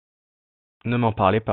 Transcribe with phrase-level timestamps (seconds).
[0.85, 1.49] Ne m'en parlez pas!